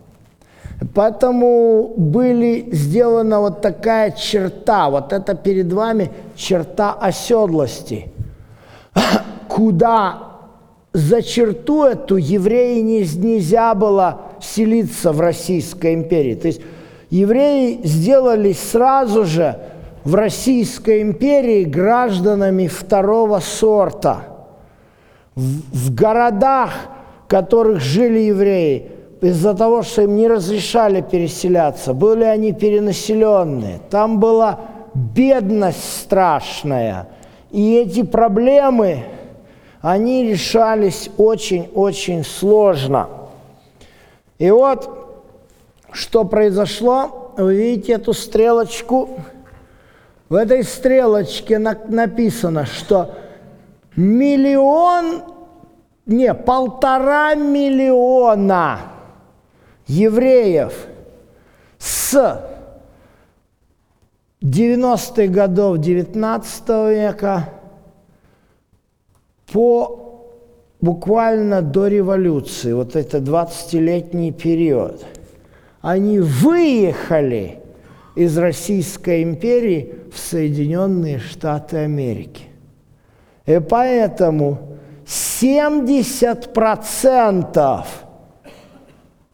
Поэтому 0.93 1.93
были 1.97 2.69
сделана 2.71 3.39
вот 3.39 3.61
такая 3.61 4.11
черта, 4.11 4.89
вот 4.89 5.11
это 5.11 5.33
перед 5.33 5.71
вами 5.73 6.11
черта 6.35 6.93
оседлости, 6.93 8.11
куда 9.47 10.19
за 10.93 11.21
черту 11.21 11.83
эту 11.83 12.17
евреи 12.17 12.81
не, 12.81 12.99
нельзя 12.99 13.73
было 13.73 14.21
селиться 14.39 15.11
в 15.11 15.19
Российской 15.19 15.95
империи. 15.95 16.35
То 16.35 16.47
есть 16.47 16.61
евреи 17.09 17.79
сделались 17.83 18.59
сразу 18.59 19.25
же 19.25 19.59
в 20.03 20.13
Российской 20.15 21.01
империи 21.01 21.63
гражданами 21.63 22.67
второго 22.67 23.39
сорта– 23.39 24.23
в, 25.37 25.89
в 25.89 25.93
городах, 25.93 26.71
в 27.25 27.29
которых 27.29 27.79
жили 27.79 28.19
евреи, 28.19 28.91
из-за 29.21 29.53
того, 29.53 29.81
что 29.81 30.03
им 30.03 30.15
не 30.15 30.27
разрешали 30.27 31.01
переселяться, 31.01 31.93
были 31.93 32.23
они 32.23 32.53
перенаселенные. 32.53 33.79
Там 33.89 34.19
была 34.19 34.59
бедность 34.93 36.01
страшная. 36.01 37.07
И 37.51 37.75
эти 37.75 38.03
проблемы, 38.03 39.05
они 39.81 40.23
решались 40.23 41.09
очень-очень 41.17 42.23
сложно. 42.23 43.07
И 44.37 44.51
вот, 44.51 44.89
что 45.91 46.23
произошло, 46.25 47.33
вы 47.37 47.55
видите 47.55 47.93
эту 47.93 48.13
стрелочку? 48.13 49.09
В 50.29 50.35
этой 50.35 50.63
стрелочке 50.63 51.57
написано, 51.57 52.65
что 52.65 53.15
миллион, 53.95 55.23
не, 56.05 56.33
полтора 56.33 57.33
миллиона 57.35 58.79
евреев 59.87 60.73
с 61.79 62.41
90-х 64.41 65.27
годов 65.27 65.79
19 65.79 66.69
века 66.89 67.49
по 69.51 70.07
буквально 70.81 71.61
до 71.61 71.87
революции, 71.87 72.73
вот 72.73 72.95
это 72.95 73.17
20-летний 73.17 74.31
период, 74.31 75.05
они 75.81 76.19
выехали 76.19 77.59
из 78.15 78.37
Российской 78.37 79.23
империи 79.23 79.95
в 80.13 80.17
Соединенные 80.17 81.19
Штаты 81.19 81.77
Америки. 81.77 82.43
И 83.45 83.59
поэтому 83.59 84.77
70% 85.05 87.85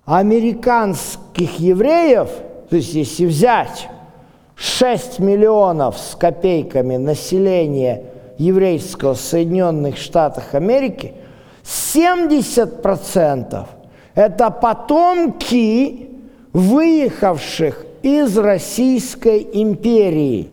американских 0.05 1.59
евреев, 1.59 2.29
то 2.69 2.75
есть 2.75 2.93
если 2.93 3.25
взять 3.25 3.89
6 4.55 5.19
миллионов 5.19 5.97
с 5.97 6.15
копейками 6.15 6.97
населения 6.97 8.03
еврейского 8.37 9.13
в 9.13 9.19
Соединенных 9.19 9.97
Штатах 9.97 10.53
Америки, 10.53 11.13
70% 11.63 13.65
это 14.15 14.49
потомки 14.51 16.09
выехавших 16.51 17.85
из 18.01 18.37
Российской 18.37 19.47
империи. 19.53 20.52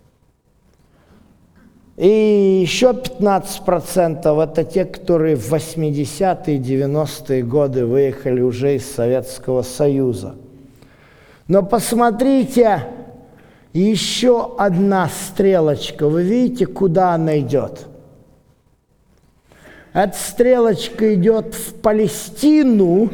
И 2.01 2.61
еще 2.63 2.93
15% 2.93 4.43
это 4.43 4.63
те, 4.63 4.85
которые 4.85 5.35
в 5.35 5.53
80-е, 5.53 6.57
90-е 6.57 7.43
годы 7.43 7.85
выехали 7.85 8.41
уже 8.41 8.77
из 8.77 8.91
Советского 8.91 9.61
Союза. 9.61 10.33
Но 11.47 11.61
посмотрите, 11.61 12.87
еще 13.71 14.55
одна 14.57 15.09
стрелочка. 15.09 16.07
Вы 16.07 16.23
видите, 16.23 16.65
куда 16.65 17.13
она 17.13 17.39
идет? 17.39 17.85
Эта 19.93 20.17
стрелочка 20.17 21.13
идет 21.13 21.53
в 21.53 21.75
Палестину, 21.81 23.11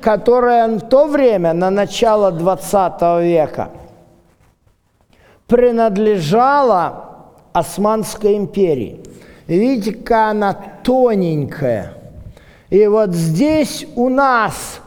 которая 0.00 0.66
в 0.76 0.88
то 0.88 1.06
время, 1.06 1.52
на 1.52 1.70
начало 1.70 2.32
20 2.32 3.00
века, 3.22 3.70
принадлежала 5.46 7.10
Османской 7.52 8.36
империи. 8.36 9.00
Видите, 9.46 9.92
какая 9.92 10.30
она 10.30 10.52
тоненькая. 10.54 11.94
И 12.70 12.86
вот 12.86 13.12
здесь 13.12 13.86
у 13.96 14.08
нас 14.08 14.80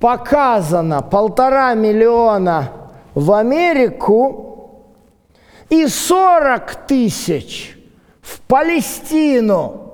показано 0.00 1.02
полтора 1.02 1.74
миллиона 1.74 2.72
в 3.14 3.32
Америку 3.32 4.70
и 5.68 5.86
40 5.86 6.86
тысяч 6.86 7.76
в 8.22 8.40
Палестину. 8.42 9.92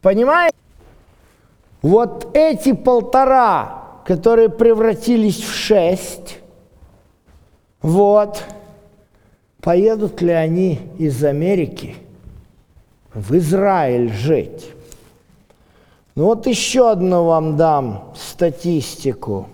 Понимаете? 0.00 0.56
Вот 1.82 2.30
эти 2.34 2.72
полтора, 2.72 3.82
которые 4.04 4.48
превратились 4.48 5.42
в 5.42 5.52
шесть, 5.52 6.38
вот– 7.82 8.42
поедут 9.62 10.20
ли 10.20 10.32
они 10.32 10.80
из 10.98 11.24
Америки 11.24 11.94
в 13.14 13.34
Израиль 13.36 14.12
жить. 14.12 14.70
Ну 16.14 16.26
вот 16.26 16.46
еще 16.46 16.90
одну 16.90 17.24
вам 17.24 17.56
дам 17.56 18.12
статистику. 18.16 19.48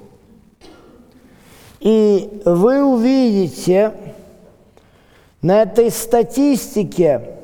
И 1.79 2.41
вы 2.45 2.83
увидите 2.83 3.93
на 5.43 5.63
этой 5.63 5.91
статистике 5.91 7.37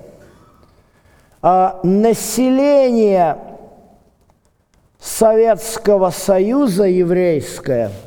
а, 1.43 1.79
население 1.85 3.39
Советского 4.99 6.11
Союза 6.11 6.85
еврейское– 6.85 7.93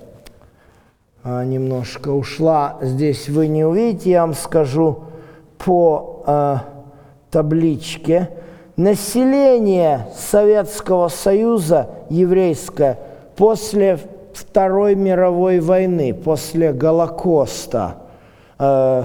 немножко 1.28 2.10
ушла. 2.10 2.78
Здесь 2.82 3.28
вы 3.28 3.48
не 3.48 3.66
увидите, 3.66 4.12
я 4.12 4.22
вам 4.22 4.34
скажу 4.34 5.04
по 5.58 6.24
э, 6.26 6.56
табличке. 7.32 8.30
Население 8.78 10.08
Советского 10.16 11.10
Союза 11.10 11.90
еврейское 12.10 12.98
после 13.36 14.00
Второй 14.34 14.96
мировой 14.96 15.60
войны, 15.60 16.14
после 16.14 16.72
Голокоста, 16.72 17.98
э, 18.58 19.04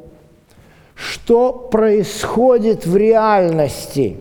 что 0.94 1.55
происходит 1.55 2.85
в 2.85 2.94
реальности. 2.94 4.18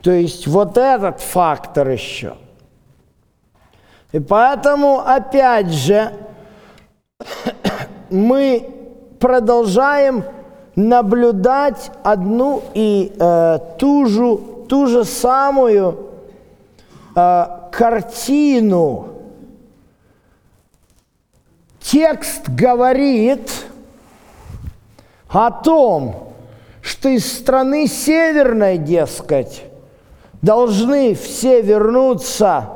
То 0.00 0.12
есть 0.12 0.46
вот 0.46 0.78
этот 0.78 1.20
фактор 1.20 1.88
еще. 1.88 2.36
И 4.12 4.20
поэтому, 4.20 5.00
опять 5.00 5.72
же, 5.72 6.12
мы 8.10 8.68
продолжаем 9.20 10.24
наблюдать 10.76 11.90
одну 12.02 12.62
и 12.74 13.14
э, 13.18 13.58
ту, 13.78 14.06
же, 14.06 14.36
ту 14.68 14.86
же 14.86 15.04
самую 15.04 16.10
э, 17.14 17.46
картину. 17.70 19.08
Текст 21.80 22.48
говорит 22.48 23.50
о 25.28 25.50
том, 25.50 26.32
что 26.80 27.08
из 27.08 27.38
страны 27.38 27.86
северной, 27.86 28.78
дескать, 28.78 29.64
должны 30.42 31.14
все 31.14 31.62
вернуться 31.62 32.68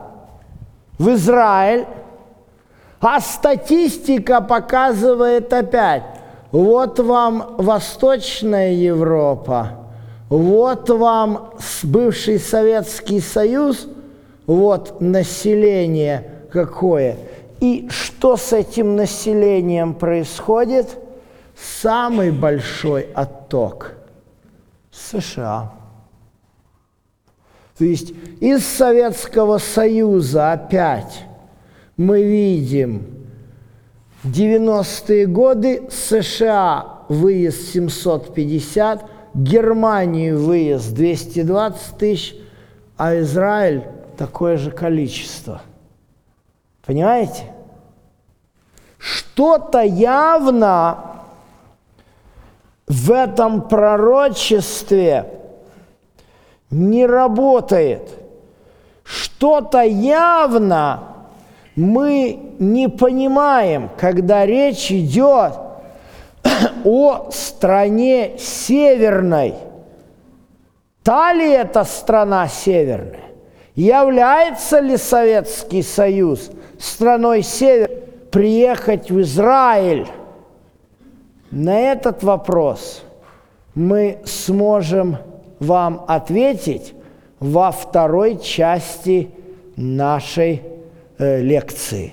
в 0.99 1.11
Израиль, 1.11 1.87
а 3.01 3.21
статистика 3.21 4.41
показывает 4.41 5.53
опять, 5.53 6.03
вот 6.51 6.99
вам 6.99 7.55
Восточная 7.59 8.73
Европа, 8.73 9.71
вот 10.29 10.91
вам 10.91 11.55
бывший 11.83 12.39
Советский 12.39 13.21
Союз, 13.21 13.87
вот 14.47 15.01
население 15.01 16.31
какое. 16.51 17.17
И 17.61 17.89
что 17.91 18.37
с 18.37 18.53
этим 18.53 18.97
населением 18.97 19.95
происходит? 19.95 20.99
Самый 21.83 22.31
большой 22.31 23.03
отток– 23.15 23.95
США. 24.93 25.73
То 27.77 27.85
есть 27.85 28.13
из 28.41 28.67
Советского 28.67 29.59
Союза 29.59 30.53
опять 30.53 31.28
мы 31.99 32.23
видим 32.23 33.27
90-е 34.25 35.27
годы 35.27 35.89
США 35.91 37.03
выезд 37.09 37.73
750, 37.73 39.05
Германию 39.35 40.41
выезд 40.41 40.95
220 40.95 41.99
тысяч, 41.99 42.37
а 42.97 43.19
Израиль 43.19 43.85
такое 44.17 44.57
же 44.57 44.71
количество. 44.71 45.61
Понимаете? 46.87 47.53
Что-то 48.99 49.81
явно 49.81 51.25
в 52.87 53.13
этом 53.13 53.69
пророчестве 53.69 55.27
не 56.71 57.07
работает. 57.07 58.09
Что-то 59.05 59.83
явно 59.83 61.18
мы 61.79 62.41
не 62.59 62.89
понимаем, 62.89 63.89
когда 63.97 64.45
речь 64.45 64.91
идет 64.91 65.53
о 66.85 67.31
стране 67.31 68.33
северной. 68.37 69.55
Та 71.05 71.33
ли 71.33 71.49
это 71.49 71.85
страна 71.85 72.49
северная? 72.49 73.31
Является 73.77 74.81
ли 74.81 74.97
Советский 74.97 75.83
Союз 75.83 76.51
страной 76.81 77.43
север? 77.43 77.91
Приехать 78.33 79.13
в 79.13 79.21
Израиль? 79.21 80.09
На 81.53 81.79
этот 81.79 82.25
вопрос 82.25 83.05
мы 83.77 84.19
сможем 84.25 85.19
вам 85.61 86.05
ответить 86.09 86.93
во 87.39 87.71
второй 87.71 88.41
части 88.41 89.31
нашей 89.77 90.78
лекции. 91.19 92.13